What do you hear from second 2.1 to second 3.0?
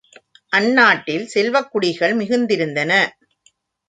மிகுந்திருந்தன.